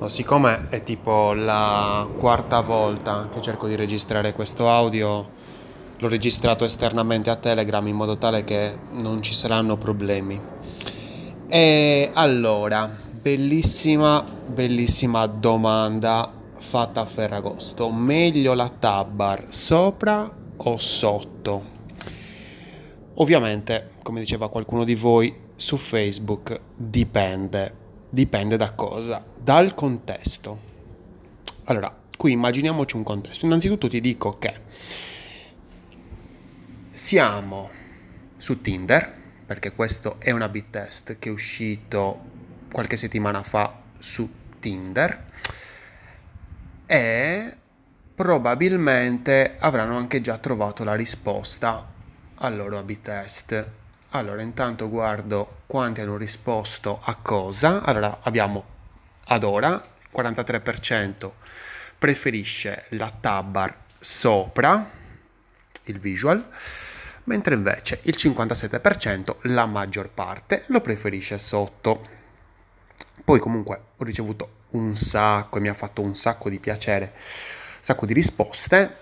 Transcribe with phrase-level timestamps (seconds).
[0.00, 5.28] No, siccome è tipo la quarta volta che cerco di registrare questo audio,
[5.98, 10.40] l'ho registrato esternamente a Telegram in modo tale che non ci saranno problemi.
[11.46, 17.90] E allora, bellissima, bellissima domanda fatta a Ferragosto.
[17.90, 21.64] Meglio la tabbar sopra o sotto?
[23.16, 27.79] Ovviamente, come diceva qualcuno di voi, su Facebook dipende
[28.12, 29.24] Dipende da cosa?
[29.36, 30.68] Dal contesto.
[31.64, 33.46] Allora, qui immaginiamoci un contesto.
[33.46, 34.60] Innanzitutto ti dico che
[36.90, 37.70] siamo
[38.36, 39.14] su Tinder,
[39.46, 42.20] perché questo è una bit test che è uscito
[42.72, 45.26] qualche settimana fa su Tinder
[46.86, 47.56] e
[48.14, 51.88] probabilmente avranno anche già trovato la risposta
[52.34, 53.68] al loro A-B test
[54.10, 57.82] allora, intanto guardo quanti hanno risposto a cosa.
[57.82, 58.64] Allora, abbiamo
[59.24, 61.30] ad ora 43%
[61.96, 64.90] preferisce la tabbar sopra
[65.84, 66.44] il visual,
[67.24, 72.08] mentre invece il 57%, la maggior parte, lo preferisce sotto.
[73.22, 77.82] Poi comunque ho ricevuto un sacco e mi ha fatto un sacco di piacere, un
[77.82, 78.96] sacco di risposte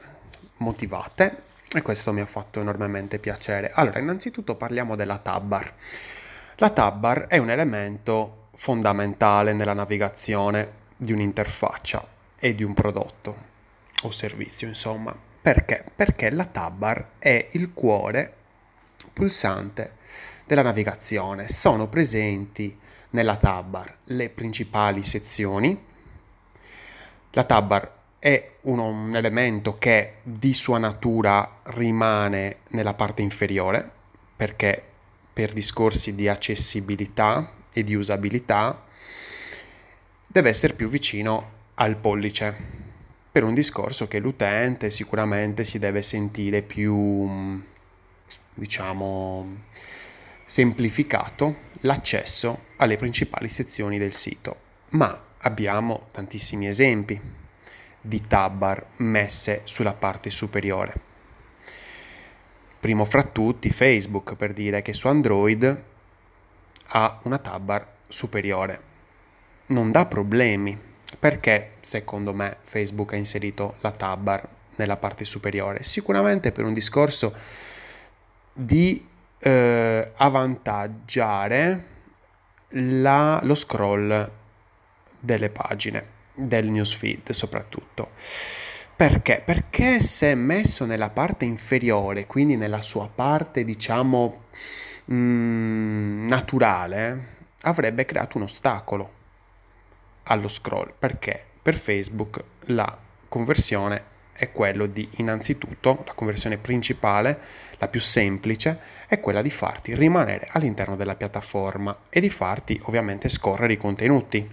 [0.58, 3.70] motivate e questo mi ha fatto enormemente piacere.
[3.74, 5.74] Allora, innanzitutto parliamo della tabbar.
[6.56, 12.06] La tabbar è un elemento fondamentale nella navigazione di un'interfaccia
[12.38, 13.46] e di un prodotto
[14.02, 15.16] o servizio, insomma.
[15.40, 15.84] Perché?
[15.94, 18.34] Perché la tabbar è il cuore
[19.12, 19.96] pulsante
[20.46, 21.48] della navigazione.
[21.48, 22.76] Sono presenti
[23.10, 25.86] nella tabbar le principali sezioni.
[27.30, 33.90] La tabbar è un, un elemento che di sua natura rimane nella parte inferiore
[34.36, 34.82] perché
[35.32, 38.84] per discorsi di accessibilità e di usabilità
[40.26, 42.56] deve essere più vicino al pollice
[43.30, 47.62] per un discorso che l'utente sicuramente si deve sentire più
[48.54, 49.66] diciamo
[50.44, 54.56] semplificato l'accesso alle principali sezioni del sito.
[54.90, 57.20] Ma abbiamo tantissimi esempi
[58.08, 60.94] di tabbar messe sulla parte superiore.
[62.80, 65.82] Primo fra tutti Facebook per dire che su Android
[66.86, 68.80] ha una tabbar superiore.
[69.66, 70.76] Non dà problemi
[71.18, 75.82] perché secondo me Facebook ha inserito la tabbar nella parte superiore.
[75.82, 77.34] Sicuramente per un discorso
[78.54, 79.06] di
[79.38, 81.84] eh, avvantaggiare
[82.70, 84.32] la, lo scroll
[85.20, 88.12] delle pagine del newsfeed soprattutto.
[88.94, 89.42] Perché?
[89.44, 94.46] Perché se messo nella parte inferiore, quindi nella sua parte diciamo
[95.04, 99.12] mh, mm, naturale, avrebbe creato un ostacolo
[100.24, 100.92] allo scroll.
[100.98, 101.44] Perché?
[101.62, 107.40] Per Facebook la conversione è quello di innanzitutto la conversione principale,
[107.78, 108.78] la più semplice,
[109.08, 114.48] è quella di farti rimanere all'interno della piattaforma e di farti ovviamente scorrere i contenuti.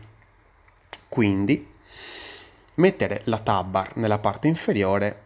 [1.07, 1.73] Quindi
[2.75, 5.21] Mettere la tabbar nella parte inferiore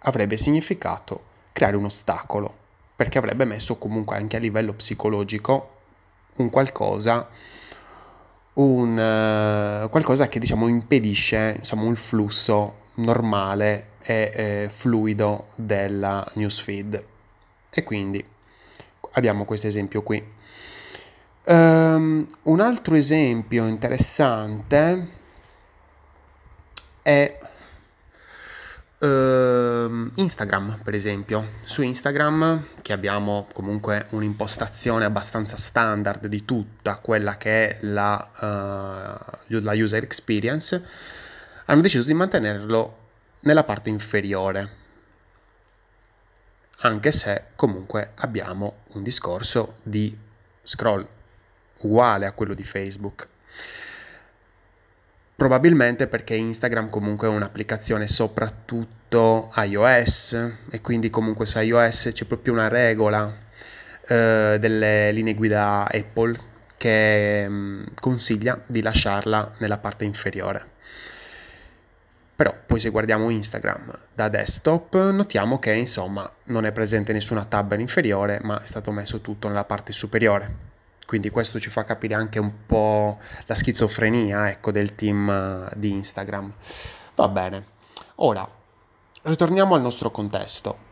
[0.00, 2.54] avrebbe significato creare un ostacolo,
[2.94, 5.80] perché avrebbe messo comunque anche a livello psicologico
[6.36, 7.28] un qualcosa,
[8.54, 17.04] un, uh, qualcosa che diciamo impedisce insomma, un flusso normale e eh, fluido della newsfeed.
[17.70, 18.22] E quindi
[19.12, 20.22] abbiamo questo esempio qui.
[21.44, 25.20] Um, un altro esempio interessante
[27.02, 27.38] è
[29.00, 31.54] uh, Instagram, per esempio.
[31.62, 39.58] Su Instagram, che abbiamo comunque un'impostazione abbastanza standard di tutta quella che è la, uh,
[39.60, 40.84] la user experience,
[41.66, 42.98] hanno deciso di mantenerlo
[43.40, 44.80] nella parte inferiore.
[46.84, 50.16] Anche se comunque abbiamo un discorso di
[50.62, 51.06] scroll
[51.78, 53.28] uguale a quello di Facebook.
[55.34, 62.52] Probabilmente perché Instagram comunque è un'applicazione soprattutto iOS e quindi comunque su iOS c'è proprio
[62.52, 63.34] una regola
[64.06, 70.70] eh, delle linee guida Apple che mm, consiglia di lasciarla nella parte inferiore.
[72.34, 77.78] Però poi se guardiamo Instagram da desktop notiamo che insomma non è presente nessuna tab
[77.78, 80.71] inferiore ma è stato messo tutto nella parte superiore.
[81.06, 85.90] Quindi questo ci fa capire anche un po' la schizofrenia ecco, del team eh, di
[85.90, 86.52] Instagram.
[87.14, 87.66] Va bene.
[88.16, 88.48] Ora,
[89.22, 90.90] ritorniamo al nostro contesto.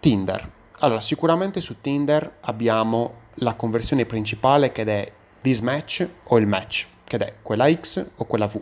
[0.00, 0.50] Tinder.
[0.78, 5.12] Allora, sicuramente su Tinder abbiamo la conversione principale che è
[5.42, 6.86] this match o il match.
[7.04, 8.60] che è quella X o quella V.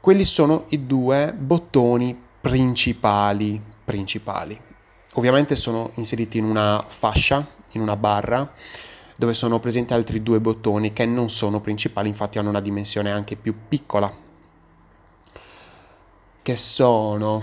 [0.00, 4.60] Quelli sono i due bottoni principali, principali.
[5.12, 8.52] Ovviamente sono inseriti in una fascia, in una barra,
[9.18, 13.34] dove sono presenti altri due bottoni che non sono principali, infatti hanno una dimensione anche
[13.34, 14.14] più piccola,
[16.40, 17.40] che sono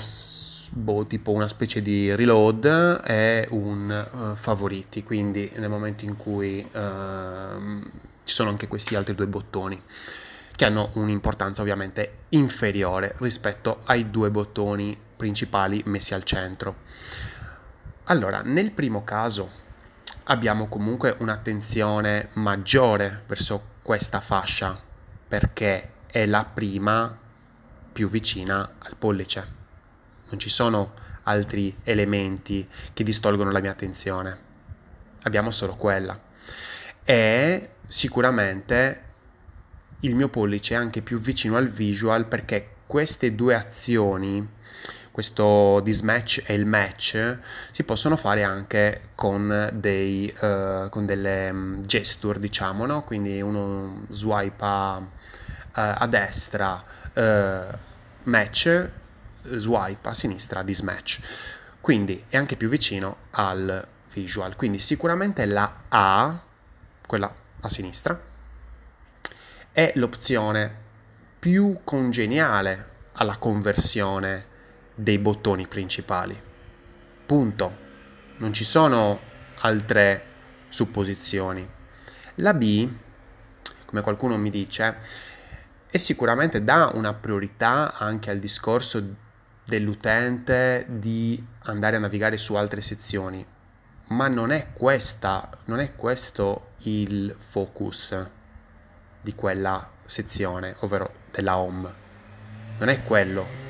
[0.72, 6.66] boh, tipo una specie di reload e un uh, favoriti, quindi nel momento in cui
[6.66, 7.83] uh,
[8.24, 9.81] ci sono anche questi altri due bottoni
[10.56, 16.75] che hanno un'importanza ovviamente inferiore rispetto ai due bottoni principali messi al centro.
[18.06, 19.63] Allora, nel primo caso
[20.25, 24.81] abbiamo comunque un'attenzione maggiore verso questa fascia
[25.27, 27.18] perché è la prima
[27.92, 29.54] più vicina al pollice.
[30.30, 30.94] Non ci sono
[31.24, 34.38] altri elementi che distolgono la mia attenzione.
[35.24, 36.19] Abbiamo solo quella.
[37.04, 39.04] E sicuramente
[40.01, 44.48] il mio pollice è anche più vicino al visual perché queste due azioni
[45.16, 47.38] questo dismatch e il match
[47.72, 53.02] si possono fare anche con, dei, uh, con delle um, gesture, diciamo, no?
[53.04, 55.08] quindi uno swipe a, uh,
[55.72, 56.84] a destra,
[57.14, 57.78] uh,
[58.24, 58.90] match,
[59.44, 61.20] swipe a sinistra, dismatch.
[61.80, 64.58] Quindi è anche più vicino al visual.
[64.58, 66.44] Quindi sicuramente la A,
[67.08, 68.20] quella a sinistra,
[69.72, 70.76] è l'opzione
[71.40, 74.48] più congeniale alla conversione
[74.95, 76.42] dei bottoni principali.
[77.25, 77.83] Punto.
[78.38, 79.19] Non ci sono
[79.59, 80.24] altre
[80.69, 81.68] supposizioni.
[82.36, 82.89] La B,
[83.86, 84.97] come qualcuno mi dice,
[85.88, 89.15] è sicuramente dà una priorità anche al discorso
[89.63, 93.45] dell'utente di andare a navigare su altre sezioni,
[94.07, 98.27] ma non è questa, non è questo il focus
[99.21, 101.94] di quella sezione, ovvero della home.
[102.77, 103.65] Non è quello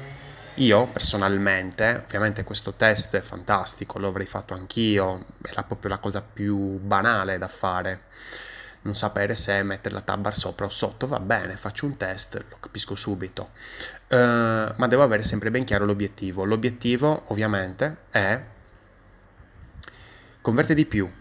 [0.56, 6.22] io personalmente, ovviamente questo test è fantastico, lo avrei fatto anch'io, è proprio la cosa
[6.22, 8.04] più banale da fare.
[8.82, 12.44] Non sapere se mettere la tab bar sopra o sotto, va bene, faccio un test,
[12.50, 13.50] lo capisco subito.
[14.10, 16.46] Uh, ma devo avere sempre ben chiaro l'obiettivo.
[16.46, 18.44] L'obiettivo ovviamente è
[20.42, 21.12] converte di più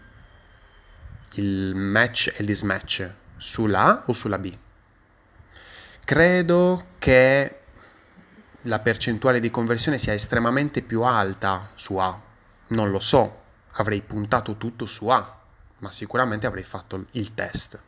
[1.37, 4.55] il match e il dismatch sulla A o sulla B.
[6.05, 7.61] Credo che
[8.65, 12.19] la percentuale di conversione sia estremamente più alta su A.
[12.67, 13.41] Non lo so,
[13.73, 15.37] avrei puntato tutto su A,
[15.79, 17.79] ma sicuramente avrei fatto il test.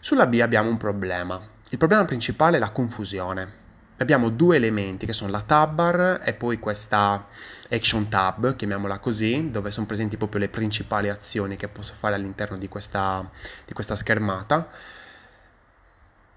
[0.00, 1.40] Sulla B abbiamo un problema.
[1.70, 3.64] Il problema principale è la confusione.
[3.98, 7.26] Abbiamo due elementi che sono la tab bar e poi questa
[7.70, 12.56] action tab, chiamiamola così, dove sono presenti proprio le principali azioni che posso fare all'interno
[12.56, 13.28] di questa,
[13.64, 14.68] di questa schermata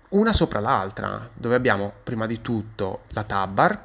[0.10, 3.84] una sopra l'altra, dove abbiamo prima di tutto la tab bar,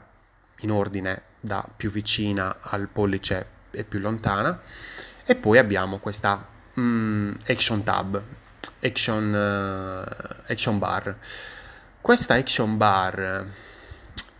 [0.60, 4.60] in ordine da più vicina al pollice e più lontana,
[5.24, 6.46] e poi abbiamo questa
[6.78, 8.22] mm, action tab,
[8.80, 11.16] action, uh, action bar.
[12.00, 13.46] Questa action bar,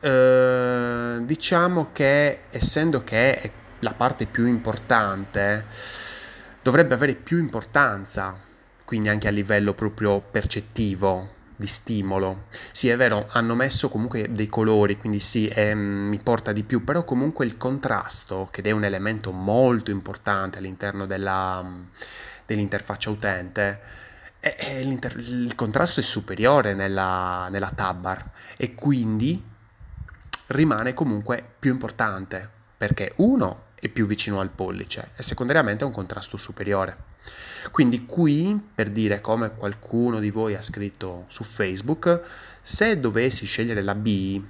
[0.00, 5.66] uh, diciamo che essendo che è la parte più importante,
[6.62, 8.40] dovrebbe avere più importanza,
[8.86, 12.46] quindi anche a livello proprio percettivo, di stimolo.
[12.72, 16.84] Sì, è vero, hanno messo comunque dei colori, quindi sì, è, mi porta di più,
[16.84, 21.64] però comunque il contrasto, che è un elemento molto importante all'interno della,
[22.46, 23.80] dell'interfaccia utente,
[24.40, 29.42] è, è il contrasto è superiore nella, nella tab bar e quindi
[30.48, 36.38] rimane comunque più importante, perché uno è più vicino al pollice e secondariamente un contrasto
[36.38, 37.12] superiore.
[37.70, 42.22] Quindi qui, per dire come qualcuno di voi ha scritto su Facebook,
[42.62, 44.42] se dovessi scegliere la B,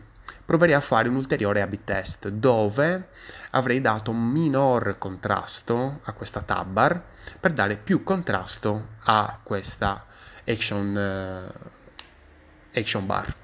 [0.45, 3.09] proverei a fare un ulteriore A-B test dove
[3.51, 7.03] avrei dato minor contrasto a questa tab bar
[7.41, 10.07] per dare più contrasto a questa
[10.47, 13.35] action, uh, action bar.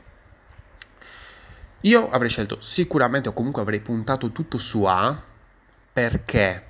[1.81, 5.29] Io avrei scelto sicuramente o comunque avrei puntato tutto su A
[6.01, 6.69] perché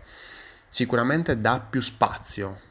[0.66, 2.68] sicuramente dà più spazio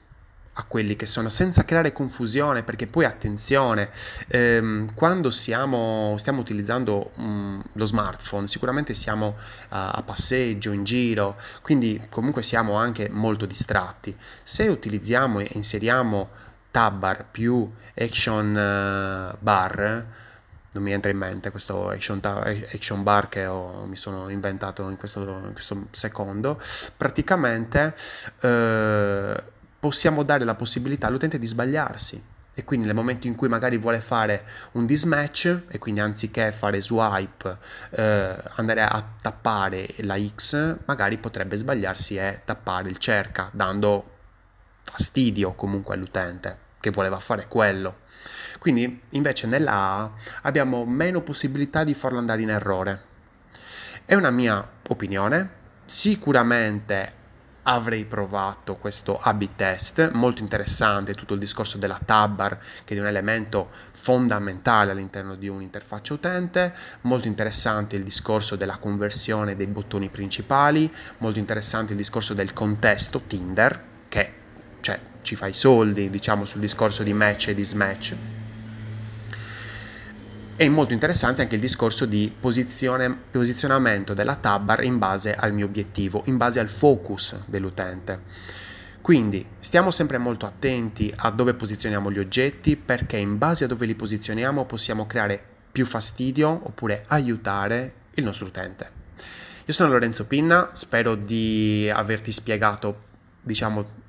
[0.54, 3.92] a quelli che sono senza creare confusione perché poi attenzione
[4.28, 9.36] ehm, quando siamo, stiamo utilizzando um, lo smartphone sicuramente siamo uh,
[9.70, 14.14] a passeggio in giro quindi comunque siamo anche molto distratti.
[14.44, 16.30] Se utilizziamo e inseriamo
[16.72, 20.28] tab bar più action uh, bar
[20.72, 24.98] non mi entra in mente questo action, action bar che ho, mi sono inventato in
[24.98, 26.62] questo, in questo secondo,
[26.96, 27.96] praticamente
[28.42, 29.44] eh,
[29.80, 32.24] possiamo dare la possibilità all'utente di sbagliarsi.
[32.54, 36.82] E quindi nel momento in cui magari vuole fare un dismatch e quindi anziché fare
[36.82, 37.58] swipe
[37.92, 44.18] eh, andare a tappare la X magari potrebbe sbagliarsi e tappare il cerca dando
[44.82, 48.08] fastidio comunque all'utente che voleva fare quello.
[48.60, 50.12] Quindi invece nella A
[50.44, 53.08] abbiamo meno possibilità di farlo andare in errore.
[54.06, 55.50] È una mia opinione,
[55.86, 57.18] sicuramente
[57.64, 63.06] avrei provato questo A-B test, molto interessante tutto il discorso della tabbar che è un
[63.06, 70.92] elemento fondamentale all'interno di un'interfaccia utente, molto interessante il discorso della conversione dei bottoni principali,
[71.20, 74.34] molto interessante il discorso del contesto Tinder che
[74.82, 78.16] cioè, ci fa i soldi diciamo sul discorso di match e di smatch
[80.60, 86.24] è molto interessante anche il discorso di posizionamento della tabbar in base al mio obiettivo,
[86.26, 88.24] in base al focus dell'utente.
[89.00, 93.86] Quindi stiamo sempre molto attenti a dove posizioniamo gli oggetti perché in base a dove
[93.86, 98.92] li posizioniamo possiamo creare più fastidio oppure aiutare il nostro utente.
[99.64, 103.04] Io sono Lorenzo Pinna, spero di averti spiegato,
[103.42, 104.09] diciamo,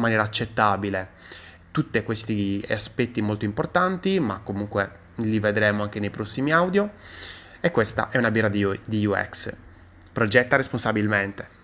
[0.00, 1.16] maniera accettabile
[1.70, 6.90] tutti questi aspetti molto importanti, ma comunque li vedremo anche nei prossimi audio.
[7.60, 9.54] E questa è una birra di UX.
[10.12, 11.57] Progetta responsabilmente.